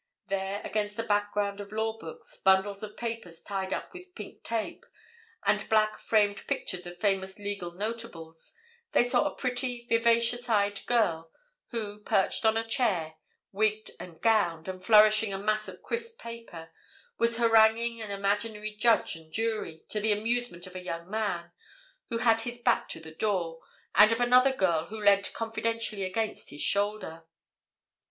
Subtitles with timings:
[0.29, 4.83] There, against a background of law books, bundles of papers tied up with pink tape,
[5.45, 8.55] and black framed pictures of famous legal notabilities,
[8.93, 11.31] they saw a pretty, vivacious eyed girl,
[11.67, 13.17] who, perched on a chair,
[13.51, 16.71] wigged and gowned, and flourishing a mass of crisp paper,
[17.19, 21.51] was haranguing an imaginary judge and jury, to the amusement of a young man
[22.09, 23.59] who had his back to the door,
[23.93, 27.23] and of another girl who leant confidentially against his shoulder.